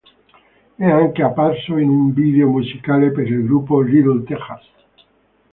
[0.77, 4.65] È anche apparso in un video musicale per il gruppo "Little Texas".